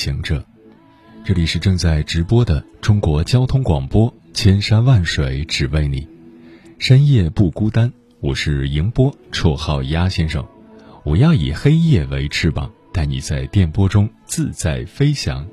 [0.00, 0.42] 行者，
[1.26, 6.08] 这里是正在直播的中国交通广播，千山万水只为你，
[6.78, 7.92] 深夜不孤单。
[8.20, 10.42] 我是迎波，绰号鸭先生。
[11.04, 15.46] 我要以黑夜为翅膀，带你在电波中自在飞翔。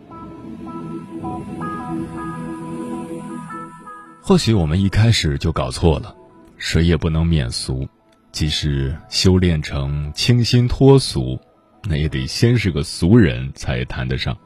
[4.21, 6.15] 或许我们一开始就搞错了，
[6.55, 7.85] 谁也不能免俗，
[8.31, 11.37] 即使修炼成清新脱俗，
[11.83, 14.37] 那也得先是个俗人才谈得上。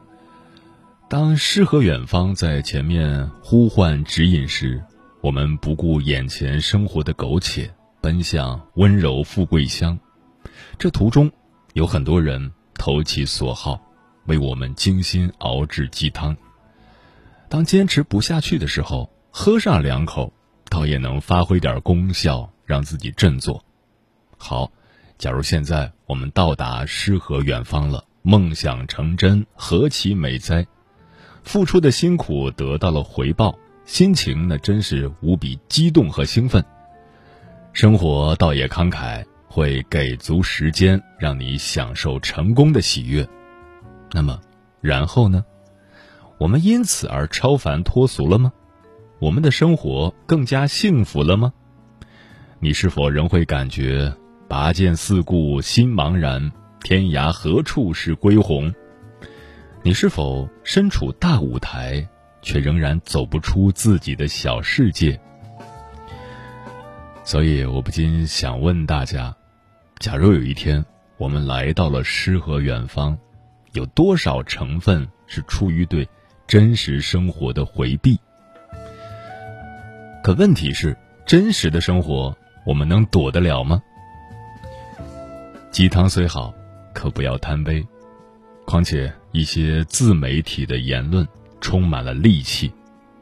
[1.10, 4.82] 当诗和远方在前面呼唤指引时，
[5.22, 10.00] 我们不顾眼前生活的苟且，奔向温柔富贵乡。
[10.80, 11.32] 这途中，
[11.74, 13.80] 有很多人投其所好，
[14.26, 16.36] 为我们精心熬制鸡汤。
[17.50, 20.32] 当坚持不下去的时候，喝上两口，
[20.70, 23.64] 倒也能发挥点功效，让自己振作。
[24.38, 24.72] 好，
[25.22, 30.66] 假如现在我们到达诗和远方了，梦想成真，何其美哉！
[31.44, 33.56] 付出的辛苦得到了回报，
[33.86, 36.66] 心情那真是无比激动和兴奋。
[37.72, 39.24] 生活倒也慷慨。
[39.54, 43.28] 会给足时间让你享受成功的喜悦，
[44.14, 44.40] 那么，
[44.80, 45.44] 然后呢？
[46.38, 48.54] 我们因此而超凡脱俗了吗？
[49.20, 51.52] 我们的生活更加幸福了吗？
[52.60, 54.16] 你是否仍会感觉
[54.52, 56.52] 拔剑四顾心茫然，
[56.84, 58.74] 天涯何处是归鸿？
[59.82, 62.06] 你是否身处大舞台，
[62.42, 65.18] 却仍然走不出自己的小世界？
[67.24, 69.34] 所以，我不禁想问大家。
[70.00, 70.84] 假如有一天
[71.18, 73.18] 我们来到了诗和远方，
[73.72, 76.06] 有多少成分是出于对
[76.46, 78.20] 真实生活的回避？
[80.22, 83.82] 可问题是，真实的生活我们能躲得了吗？
[85.72, 86.54] 鸡汤虽好，
[86.94, 87.82] 可不要贪杯。
[88.66, 91.26] 况且一些自媒体的言论
[91.62, 92.70] 充满了戾气，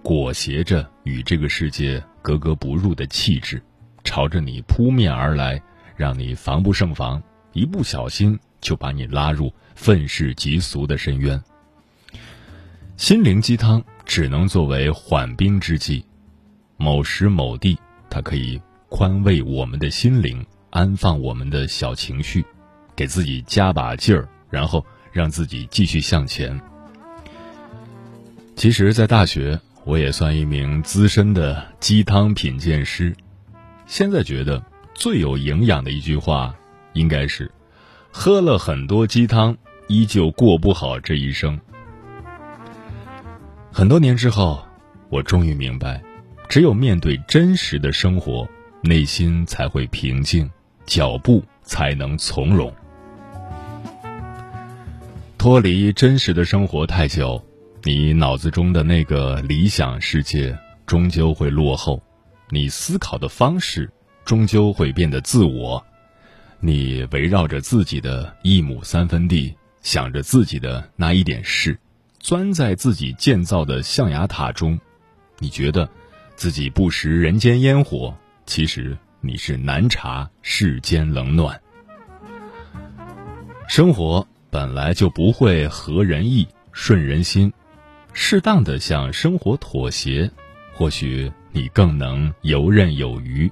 [0.02, 3.62] 裹挟着与这个世界格格不入的气质，
[4.04, 5.62] 朝着你扑面而来。
[5.96, 7.22] 让你防不胜防，
[7.52, 11.44] 一不小心就把你拉入愤世嫉俗的深渊。
[12.96, 16.04] 心灵鸡汤只能作为缓兵之计，
[16.78, 17.78] 某时某地，
[18.10, 22.46] 它可以宽慰我们的心灵，安放我们的小情绪，
[22.96, 26.60] 给自己加把劲儿，然后让自己继续向前。
[28.56, 33.16] 其实，在大学，我也算一名资深的鸡汤品鉴师，
[33.86, 34.64] 现在觉得。
[34.96, 36.54] 最有营养的一句话，
[36.92, 37.50] 应该是：
[38.12, 39.56] 喝了很多鸡汤，
[39.88, 41.58] 依旧过不好这一生。
[43.72, 44.62] 很多年之后，
[45.08, 46.04] 我终于明白，
[46.50, 48.46] 只有面对真实的生活，
[48.82, 50.50] 内心才会平静，
[50.90, 52.74] 脚步才能从容。
[55.38, 57.42] 脱离真实的生活太久，
[57.84, 60.58] 你脑子中的那个理想世界
[60.88, 62.02] 终究会落后，
[62.50, 63.90] 你思考的方式。
[64.26, 65.84] 终究会变得自我，
[66.60, 71.80] 你围绕着自己的一亩三分地，想着自己的那一点事，
[72.20, 74.80] 钻在自己建造的象牙塔中，
[75.40, 75.90] 你觉得
[76.36, 81.60] 自己不食人间烟火，其实你是难察世间冷暖。
[83.68, 87.52] 生活本来就不会合人意、顺人心，
[88.14, 90.30] 适当的向生活妥协，
[90.74, 93.52] 或许你更能游刃有余。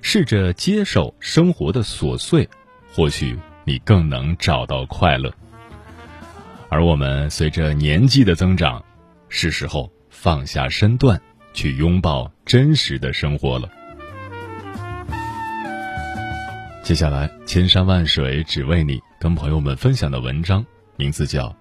[0.00, 2.48] 试着接受生活的琐碎，
[2.92, 5.32] 或许你更能找到快乐。
[6.68, 8.84] 而我们随着年纪的增长，
[9.28, 11.20] 是时候放下身段，
[11.52, 13.68] 去拥抱真实的生活了。
[16.84, 20.66] 接下来，千山万水只为你，跟朋友们分享的文章
[20.96, 21.48] 名字叫《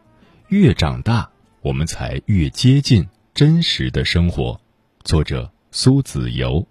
[0.50, 1.30] 越长大，
[1.62, 4.52] 我们才越接近真实的生活》，
[5.06, 6.68] 作者苏子游。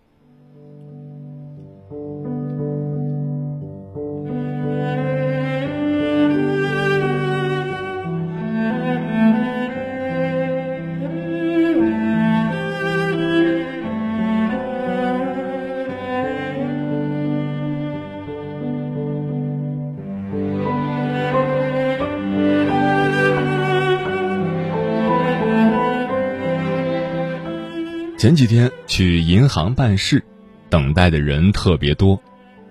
[28.22, 30.22] 前几天去银行办事，
[30.70, 32.22] 等待的人特别多，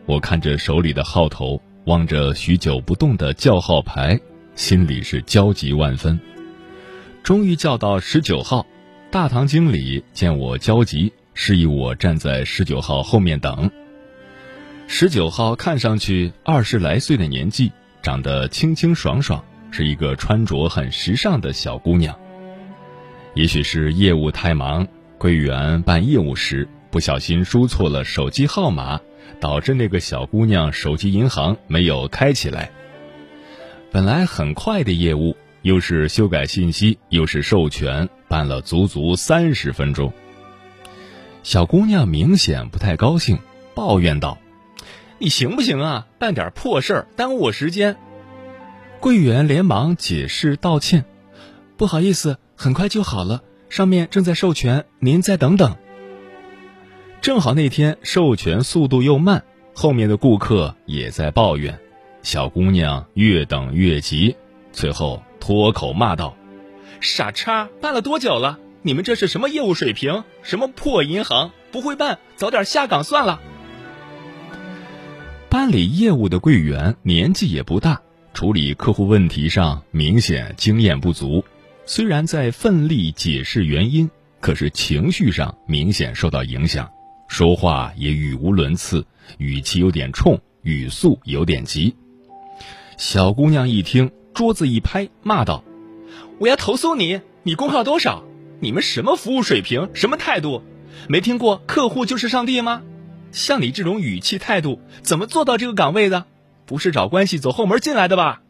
[0.05, 4.17] 我看着手里的号头，望着许久不动的叫号牌，
[4.55, 6.17] 心里是焦急万分。
[7.21, 8.65] 终于叫到十九号，
[9.11, 13.69] 大堂经理见我焦急，示意我站在十九号后面等。
[14.87, 22.17] 十九号看上去二十来岁的年纪，长得清清爽爽，是一个穿着很时尚的小姑娘。
[23.33, 24.87] 也许是业务太忙，
[25.21, 28.99] 柜员办业务时不小心输错了手机号码，
[29.39, 32.71] 导致那个小姑娘手机银行没有开起来。
[33.91, 40.11] 本来很快的业务，又是修改信息，又是授权，办了足足三十分钟。
[41.43, 43.37] 小姑娘明显不太高兴，
[43.75, 44.39] 抱怨道。
[45.19, 46.07] 你行不行啊？
[46.17, 47.95] 办点破事儿，耽误我时间。
[48.99, 51.05] 柜员连忙解释道歉
[51.77, 55.77] ：“不好意思，很快就好了，上面正在授权，您再等等。”
[57.21, 61.79] 正好那天授权速度又慢，后面的顾客也在抱怨，
[62.21, 64.35] 小姑娘越等越急，
[64.73, 66.35] 最后脱口骂道
[66.99, 68.59] ：“傻叉，办了多久了？
[68.81, 70.25] 你们这是什么业务水平？
[70.43, 71.51] 什么破银行？
[71.71, 73.39] 不会办，早点下岗算了。”
[75.47, 78.01] 办理业务的柜员年纪也不大，
[78.33, 81.45] 处理客户问题上明显经验不足。
[81.85, 86.89] 虽然在奋力解释原因，可是情绪上明显受到影响，
[87.27, 89.05] 说话也语无伦次，
[89.39, 91.95] 语气有点冲，语速有点急。
[92.97, 95.63] 小姑娘一听，桌子一拍，骂道
[96.39, 97.19] ：“我要投诉你！
[97.43, 98.23] 你工号多少？
[98.59, 99.89] 你们什么服务水平？
[99.93, 100.63] 什么态度？
[101.09, 102.83] 没听过客户就是上帝吗？”
[103.31, 106.25] 像你这种语气态度，怎么做到这个岗位的？
[106.65, 108.41] 不是找关系走后门进来的吧？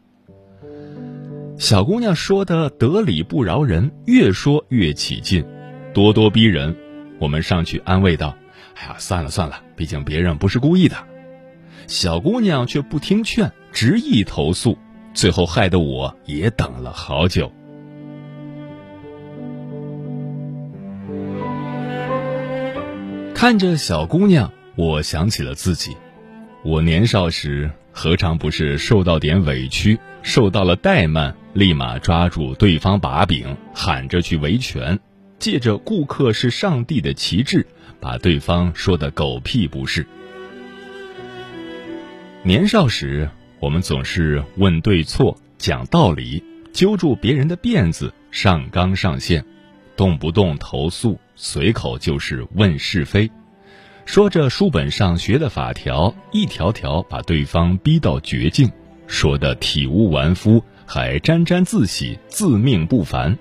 [1.62, 5.44] 小姑娘说的得理不饶人，越说越起劲，
[5.94, 6.76] 咄咄逼人。
[7.20, 8.36] 我们上去安慰道
[8.74, 10.96] ：“哎呀，算了算了，毕竟别人不是故意的。”
[11.86, 14.76] 小姑娘却不听劝，执意投诉，
[15.14, 17.52] 最后害得我也等了好久。
[23.36, 24.50] 看着小姑娘。
[24.74, 25.96] 我想起了自己，
[26.64, 34.98] 我年少时何尝不是受到点委屈，受到了怠慢，立马抓住对方把柄，喊着去维权，
[35.38, 37.66] 借着顾客是上帝的旗帜，
[38.00, 40.06] 把对方说的狗屁不是。
[42.42, 43.28] 年少时，
[43.60, 49.44] 我们总是问对错、讲道理，揪住别人的辫子，上纲上线，
[49.94, 53.30] 动不动投诉，随口就是问是非。
[54.06, 58.68] 说着书本上学的法条，一条条把对方逼到绝境，
[59.06, 63.38] 说的体无完肤，还沾沾自喜，自命不凡。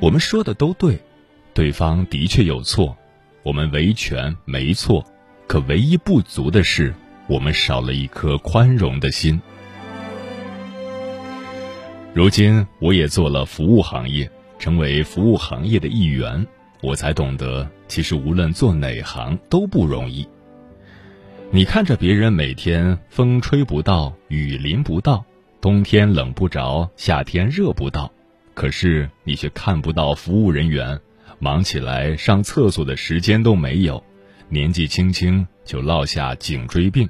[0.00, 0.98] 我们说的都对，
[1.52, 2.96] 对方的确有错，
[3.42, 5.04] 我们维权没错，
[5.46, 6.94] 可唯一不足的是，
[7.26, 9.38] 我们少了一颗宽容的心。
[12.14, 16.46] 如今我也做了服务行业，成为服务行业的一员。
[16.80, 20.26] 我才懂得，其实无论做哪行都不容易。
[21.50, 25.22] 你看着别人每天风吹不到，雨淋不到，
[25.64, 28.12] 冬天冷不着，夏天热不到，
[28.52, 31.00] 可是你却看不到服务人员
[31.38, 34.04] 忙起来上厕所的时间都没有，
[34.50, 37.08] 年纪轻轻就落下颈椎病。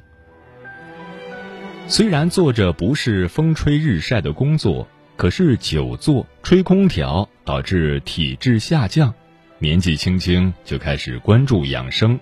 [1.89, 9.13] 虽然做着不是风吹日晒的工作，可是久坐吹空调导致体质下降。
[9.59, 12.17] 年纪轻轻就开始关注养生，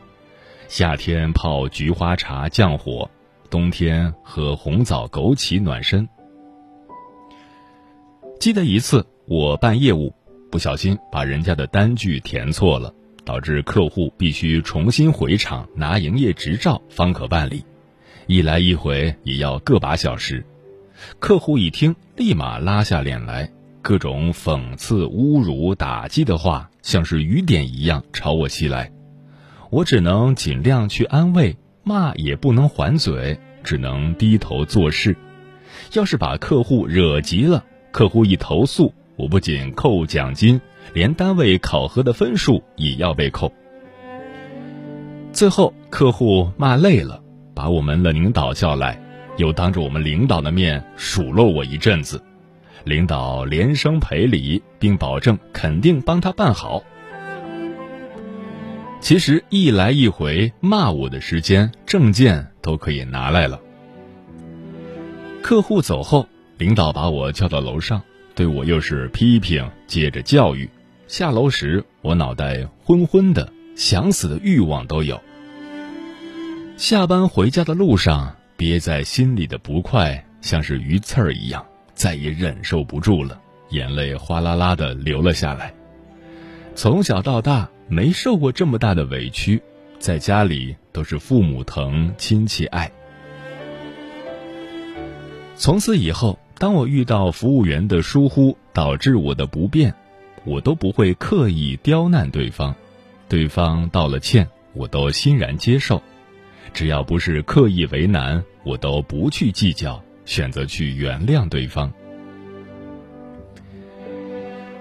[0.67, 3.11] 夏天泡菊花茶降火，
[3.51, 6.09] 冬天喝红枣枸杞暖身。
[8.43, 10.13] 记得一次我办业务，
[10.51, 12.93] 不小心把人家的单据填错了，
[13.25, 17.65] 导致客户必须重新回厂拿营业执照方可办理，
[18.27, 20.45] 一来一回也要个把小时。
[21.21, 23.49] 客户一听，立马拉下脸来。
[23.81, 28.91] 各种讽刺、侮辱、打击的话，像是雨点一样朝我袭来，
[29.71, 35.17] 我只能尽量去安慰，骂也不能还嘴，只能低头做事。
[35.93, 40.59] 要是把客户惹急了，客户一投诉，我不仅扣奖金，
[40.95, 43.53] 连单位考核的分数也要被扣。
[45.31, 47.23] 最后，客户骂累了，
[47.55, 48.99] 把我们的领导叫来，
[49.37, 52.21] 又当着我们领导的面数落我一阵子。
[52.85, 56.83] 领导连声赔礼，并保证肯定帮他办好。
[59.01, 63.61] 其实一来一回骂我的时间，证件都可以拿来了。
[65.43, 66.27] 客户走后，
[66.63, 68.01] 领导把我叫到楼上，
[68.37, 70.71] 对我又是批评接着教育，
[71.09, 75.21] 下楼时我脑袋昏昏的，想死的欲望都有。
[76.77, 83.41] 下班回家的路上，憋在心里的不快像是鱼刺儿一样，再也忍受不住了，
[83.71, 85.75] 眼泪哗啦啦的流了下来。
[86.77, 89.61] 从小到大没受过这么大的委屈，
[89.99, 92.89] 在家里都是父母疼、亲戚爱。
[95.57, 99.93] 从此以后，当我遇到服务员的疏忽导致我的不便，
[100.45, 102.73] 我都不会刻意刁难对方，
[103.29, 106.01] 对方道了歉，我都欣然接受。
[106.73, 111.93] 只要不是刻意为难，我都不去计较，选择去原谅对方。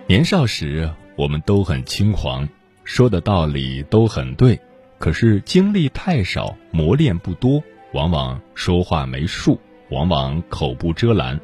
[0.05, 2.47] 年少时，我们都很轻狂，
[2.83, 4.59] 说的道理都很对，
[4.99, 9.59] 可是经历太少，磨练不多，往往说话没数。
[9.89, 11.37] 往往口不遮拦，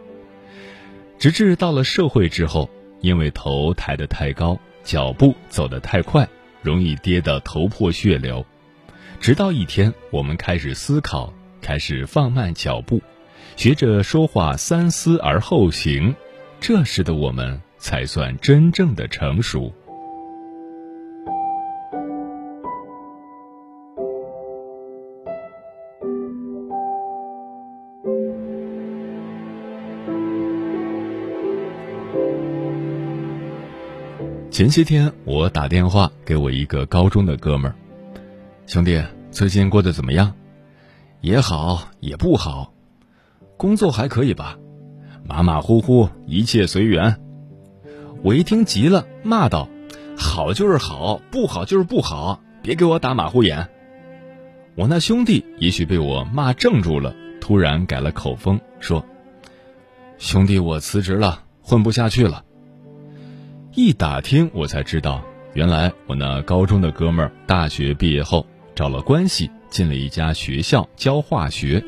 [1.20, 2.70] 直至到了社会之后，
[3.02, 6.28] 因为头抬得太高，脚步走得太快，
[6.62, 8.46] 容易跌得头破血流。
[9.20, 13.02] 直到一天，我们开始思考，开始放慢脚步，
[13.56, 16.16] 学着说话三思而后行，
[16.60, 19.74] 这时的我们才算真正的成熟。
[34.58, 37.76] 前些天我打电话给我一个高中的哥们儿，
[38.66, 39.00] 兄弟，
[39.30, 40.34] 最近过得怎么样？
[41.22, 42.74] 也好也不好，
[43.56, 44.58] 工作还可以吧？
[45.24, 47.22] 马马虎虎，一切随缘。
[48.24, 49.70] 我一听急了，骂道
[50.18, 53.70] ：“好就是好，不好就是不好，别给我打马虎眼。”
[54.74, 59.06] 我那兄弟也许被我骂怔住了，突然改了口风，说
[60.18, 62.44] ：“兄弟，我辞职了，混不下去了。”
[63.80, 68.44] 一打听，我才知道，原来我那高中的哥们儿大学毕业后
[68.74, 71.86] 找了关系，进了一家学校教化学。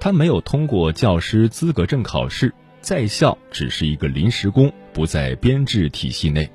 [0.00, 6.50] 他没有通过教师资格证考试，在校只是一个临时工，不在编制体系内。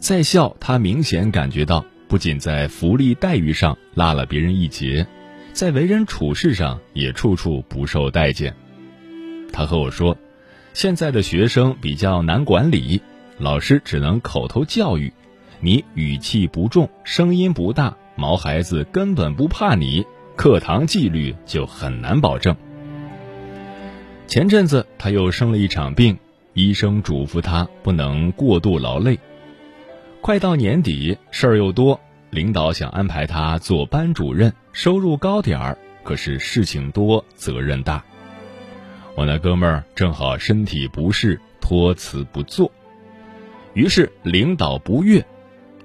[0.00, 5.06] 在校，他明显感觉到，不仅在福利待遇上落了别人一截，
[5.52, 8.52] 在为人处事上也处处不受待见。
[9.52, 10.18] 他和我说，
[10.74, 13.00] 现在的学生比较难管理。
[13.38, 15.12] 老师只能口头教育，
[15.60, 22.56] 你语气不重，声音不大，毛孩子根本不怕你，课堂纪律就很难保证。
[24.26, 26.18] 前阵子他又生了一场病，
[26.54, 29.18] 医生嘱咐他不能过度劳累。
[30.22, 32.00] 快到年底，事儿又多，
[32.30, 38.02] 领导想安排他做班主任，收入高点儿，可是事情多，责任大。
[39.14, 42.72] 我那哥们儿正好身体不适，托辞不做。
[43.76, 45.22] 于是领导不悦，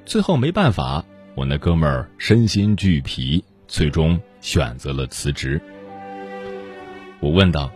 [0.06, 1.04] 最后没办法，
[1.36, 5.62] 我那哥们儿身心俱疲，最终选择了辞职。
[7.20, 7.70] 我问道：“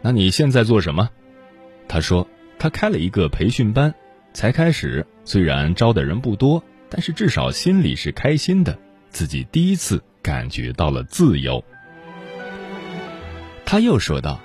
[0.00, 1.10] 那你现在做什么？”
[1.86, 2.26] 他说
[2.58, 3.94] ：“他开了一个培训班，
[4.32, 8.78] 才开始，虽然招的人不多，但是至少心里是开心的，
[9.10, 11.62] 自己第一次感觉到了自由。”
[13.66, 14.40] 他又说道：“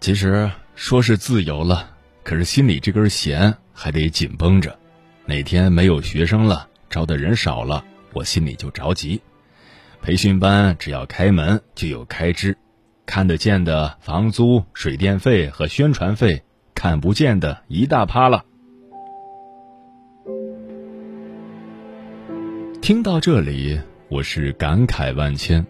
[0.00, 4.78] 其实说是自由了，可是心里这根弦。”还得紧绷着，
[5.26, 9.20] 哪天没有学生了，招的人少了，我心里就着急。
[10.02, 12.56] 培训班只要开门就有开支，
[13.06, 16.42] 看得见的房租、水电费和宣传费，
[16.74, 18.44] 看不见的一大趴了。
[22.80, 25.64] 听到这里，我是感慨万千。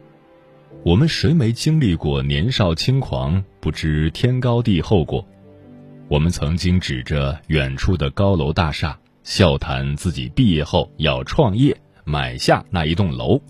[0.85, 5.27] 我们谁没经历过年少轻狂，不知天高地厚过？
[6.11, 13.41] 我们曾经指着远处的高楼大厦，笑谈自己毕业后要创业，买下那一栋楼。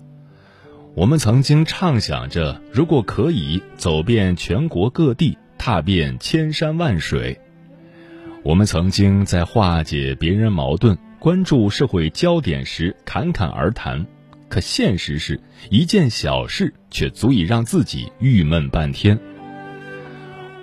[0.93, 7.35] 我们曾经畅想着，如果可以走遍全国各地，踏遍千山万水。
[8.43, 14.05] 我们曾经在化解别人矛盾、关注社会焦点时侃侃而谈，
[14.47, 15.41] 可现实是
[15.71, 19.17] 一件小事却足以让自己郁闷半天。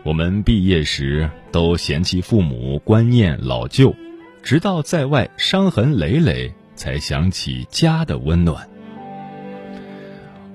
[0.05, 3.95] 我们毕业时都嫌弃父母观念老旧，
[4.43, 8.69] 直到在外伤痕累累，才想起家的温暖。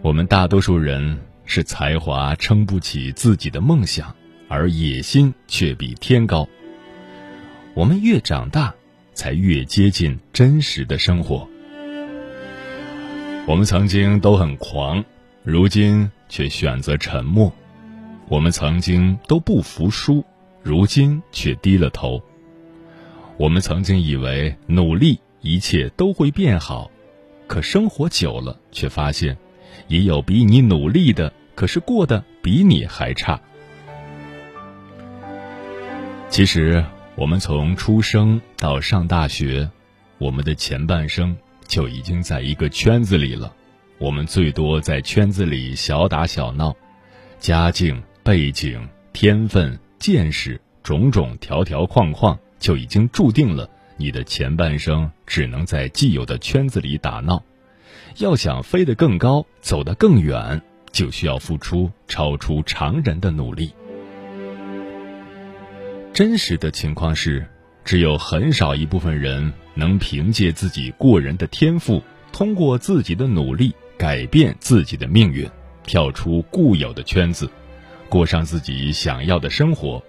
[0.01, 4.15] 我们大多数人是才华撑不起自己的梦想，
[4.47, 6.47] 而野心却比天高。
[7.73, 8.73] 我们越长大，
[9.13, 11.47] 才越接近真实的生活。
[13.45, 15.03] 我们曾经都很狂，
[15.43, 17.51] 如今却选择沉默。
[18.29, 20.23] 我们曾经都不服输，
[20.63, 22.19] 如今却低了头。
[23.37, 26.89] 我们曾经以为努力一切都会变好，
[27.47, 29.37] 可生活久了，却发现，
[29.87, 33.39] 也有比你努力的，可是过得比你还差。
[36.29, 36.83] 其实，
[37.15, 39.69] 我们从出生到上大学，
[40.17, 41.35] 我们的前半生
[41.67, 43.53] 就已经在一个圈子里了。
[43.99, 46.75] 我们最多在圈子里小打小闹，
[47.39, 52.37] 家境、背景、天分、见识，种种条条框框。
[52.59, 57.41] 就已经注定了你的前半生只能在既有的圈子里打闹，
[58.17, 63.73] 要想飞得更高、走得更远，就需要付出超出常人的努力。
[66.13, 67.45] 真实的情况是，
[67.85, 72.01] 只有很少一部分人能凭借自己过人的天赋，
[72.33, 75.49] 通过自己的努力改变自己的命运，
[75.83, 77.49] 跳出固有的圈子，
[78.13, 79.99] 过上自己想要的生活，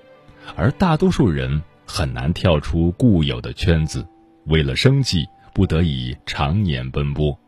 [0.57, 1.63] 而大多数人。
[1.87, 4.07] 很难跳出固有的圈子，
[4.47, 7.39] 为了生计不得已常年奔波。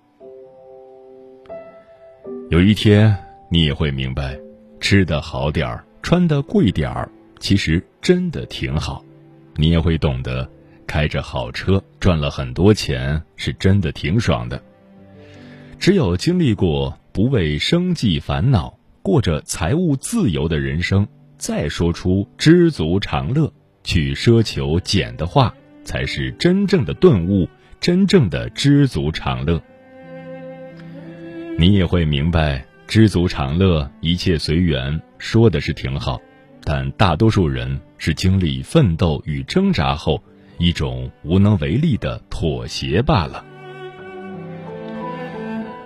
[2.50, 3.16] 有一天
[3.50, 4.38] 你也会明白，
[4.78, 9.02] 吃的好点儿，穿的贵点儿，其实真的挺好。
[9.56, 10.48] 你也会懂得，
[10.86, 14.62] 开着好车赚了很多钱，是真的挺爽的。
[15.78, 18.75] 只有经历过不为生计烦恼，
[19.06, 21.06] 过着财务自由的人生，
[21.38, 23.52] 再说出知足常乐。
[23.84, 27.48] 去奢求简的话，才是真正的顿悟，
[27.78, 29.62] 真正的知足常乐。
[31.56, 36.20] 你也会明白，知足常乐，一切随缘，说的是挺好，
[36.64, 40.20] 但大多数人是经历奋斗与挣扎后，
[40.58, 43.44] 一种无能为力的妥协罢了。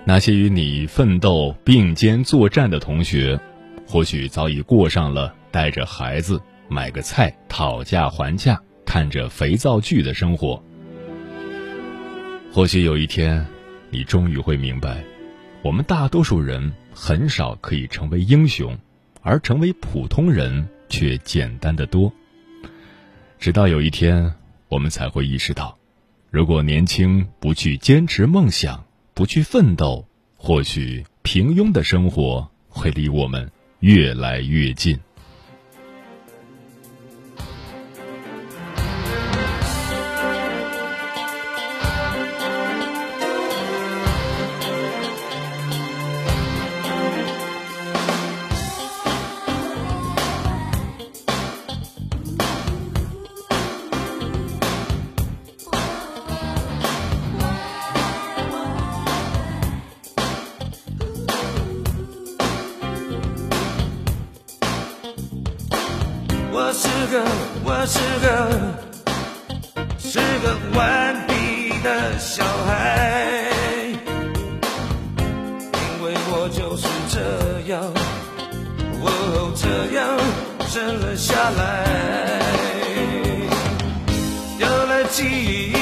[0.05, 3.39] 那些与你奋斗并肩作战的同学，
[3.87, 6.41] 或许早已过上了带着孩子。
[6.73, 10.63] 买个菜，讨价还价，看着肥皂剧的生活。
[12.53, 13.45] 或许有一天，
[13.91, 15.03] 你终于会明白，
[15.63, 18.79] 我们大多数人很少可以成为英雄，
[19.21, 22.13] 而成为普通人却简单的多。
[23.41, 24.33] 直到有一天，
[24.69, 25.77] 我们才会意识到，
[26.31, 28.85] 如果年轻不去坚持梦想，
[29.21, 30.07] 不去奋斗，
[30.39, 34.99] 或许平庸的生活会离我们越来越近。
[85.11, 85.80] 记忆。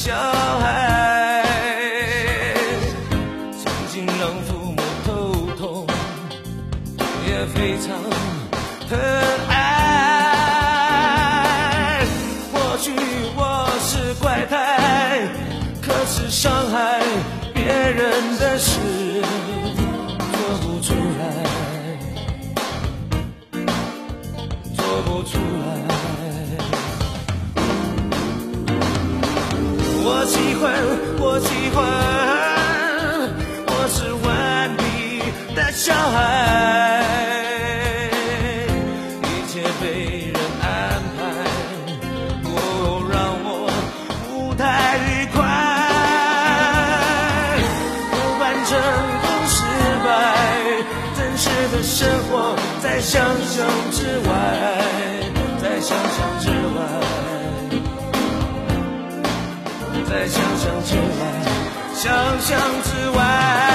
[0.00, 0.39] show.
[35.82, 37.00] 小孩，
[39.22, 40.68] 一切被人安
[41.16, 41.18] 排，
[42.44, 42.52] 哦，
[43.10, 43.48] 让我
[44.28, 44.62] 不太
[44.98, 45.40] 愉快。
[48.12, 48.76] 不管成
[49.22, 49.56] 功失
[50.04, 50.04] 败，
[51.16, 51.96] 真实的生
[52.28, 54.30] 活在想象之外，
[55.62, 56.44] 在想象之
[56.76, 56.78] 外。
[60.10, 61.24] 在想象之外，
[61.94, 62.04] 想
[62.38, 63.69] 象之外。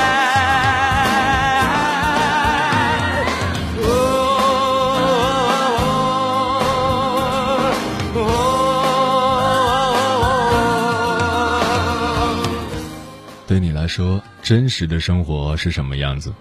[13.96, 16.34] 说，真实的生活是什么样子？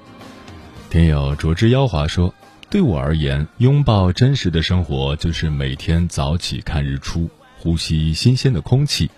[0.91, 2.35] 听友卓之妖华说
[2.69, 9.09] ：“对我而言，拥抱真实的生活，就是每天早起看日出，呼吸新鲜的空气，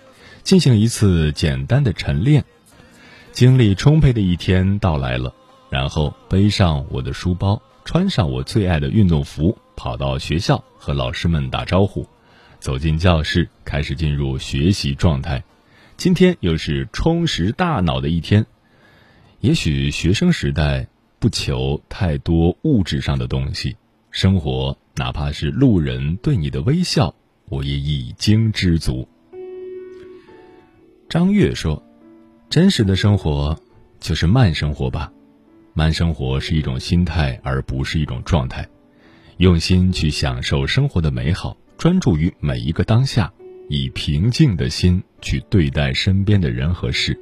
[0.43, 2.45] 进行一次简单的晨练。
[3.31, 5.33] 精力充沛的一天到来了，
[5.71, 12.07] 然后背上我的书包，穿上我最爱的运动服，跑到学校和老师们打招呼，
[12.59, 15.43] 走进教室，开始进入学习状态。
[15.97, 18.45] 今天又是充实大脑的一天。
[19.39, 23.75] 也许学生时代不求太多物质上的东西，
[24.11, 27.15] 生活哪怕是路人对你的微笑，
[27.49, 29.07] 我也已经知足。
[31.09, 31.83] 张悦说
[32.47, 33.59] ：“真实的生活
[33.99, 35.11] 就是慢生活吧，
[35.73, 38.69] 慢生活是一种心态，而不是一种状态。
[39.37, 43.33] 用心去享受生活的美好，专注于每一个当下，
[43.69, 47.19] 以平静的心去对待身边的人和事。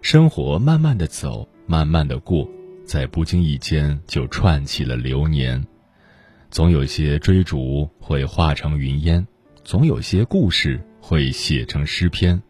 [0.00, 2.48] 生活慢慢的走，慢慢的过，
[2.84, 5.64] 在不经意间就串起了流年。
[6.50, 9.26] 总有些追逐会化成云烟，
[9.64, 12.40] 总有些故事会写成诗篇。”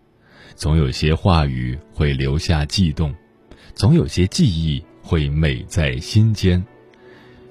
[0.54, 3.14] 总有些话语会留下悸动，
[3.74, 6.62] 总有些记忆会美在心间。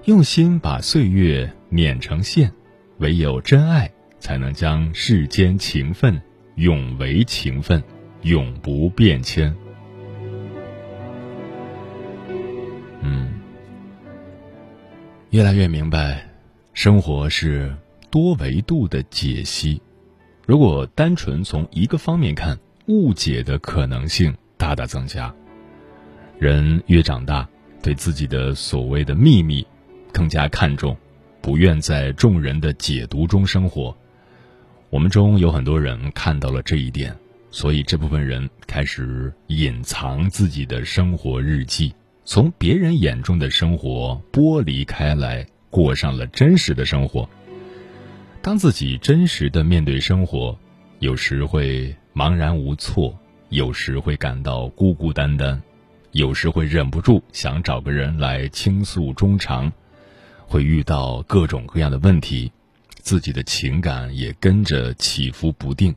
[0.05, 2.51] 用心把岁月碾成线，
[2.99, 6.21] 唯有真爱才能将世间情分
[6.55, 7.83] 永为情分，
[8.21, 9.53] 永不变迁。
[13.01, 13.33] 嗯，
[15.31, 16.23] 越来越明白，
[16.73, 17.75] 生活是
[18.09, 19.81] 多维度的解析。
[20.45, 25.33] 如果单纯从一个方面看，误解的可能性大大增加。
[26.37, 27.47] 人越长大，
[27.81, 29.65] 对自己的所谓的秘密
[30.11, 30.95] 更加看重，
[31.41, 33.95] 不愿在众人的解读中生活。
[34.91, 37.15] 我们中有很多人看到了这一点，
[37.49, 41.93] 所以这部分人开始隐藏自己的生活日记，
[42.25, 47.27] 从别人眼中的生活剥离开来，过上了真实的生活。
[48.41, 50.55] 当自己真实的面对生活，
[50.99, 51.95] 有时会。
[52.13, 55.63] 茫然无措，有时会感到孤孤单单，
[56.11, 59.71] 有时会忍不住想找个人来倾诉衷肠，
[60.45, 62.51] 会遇到各种各样的问题，
[63.01, 65.95] 自己的情感也跟着起伏不定。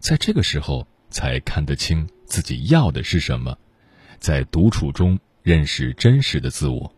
[0.00, 3.56] 在这个时候，才看得清自己要的是什么，
[4.18, 6.92] 在独处中认识真实的自我，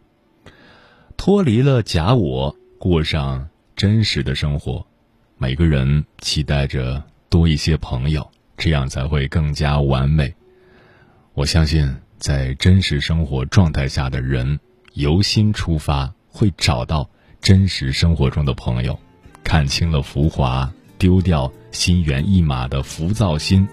[1.16, 4.86] 脱离了假我，过上真实的生活。
[5.36, 7.04] 每个人期待着。
[7.28, 10.32] 多一些朋友，这样才会更加完美。
[11.34, 14.58] 我相信，在真实生活状态下的人，
[14.94, 17.10] 由心出发，会找到
[17.42, 18.98] 真实生活中的朋友，
[19.46, 23.66] 看清了浮华，丢掉心猿意马的浮躁心。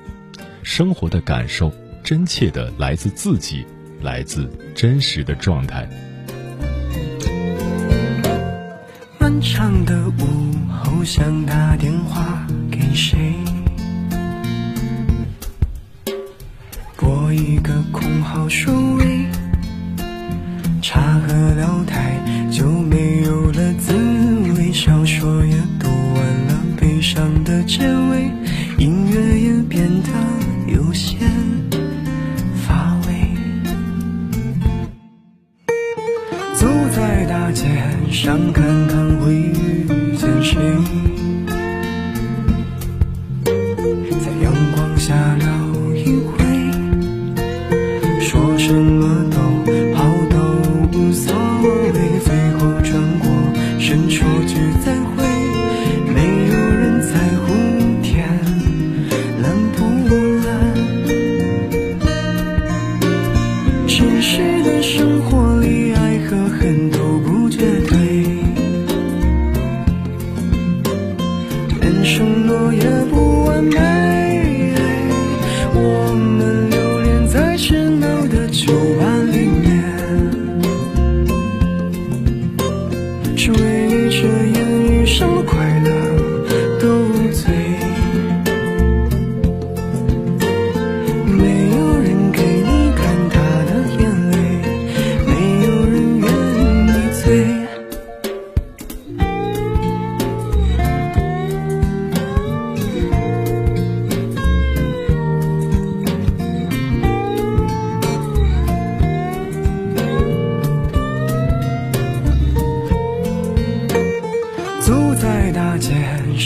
[0.61, 3.65] 生活的感受，真切的来自自己，
[3.99, 5.89] 来自真实的状态。
[9.17, 13.33] 漫长的午后，想打电话给谁？
[16.95, 19.25] 拨一个空号收尾，
[20.83, 22.15] 茶喝聊台
[22.51, 22.69] 就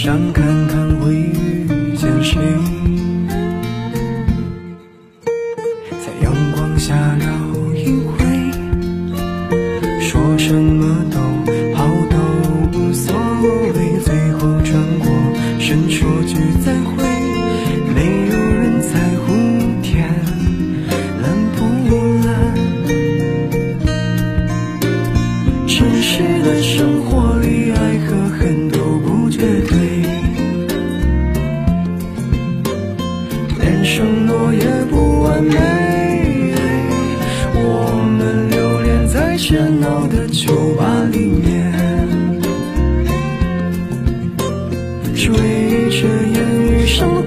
[0.07, 0.86] 想，看看
[46.87, 47.21] 什么